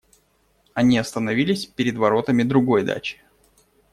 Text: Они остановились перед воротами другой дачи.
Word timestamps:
Они 0.73 0.97
остановились 0.97 1.67
перед 1.67 1.95
воротами 1.95 2.41
другой 2.41 2.81
дачи. 2.83 3.21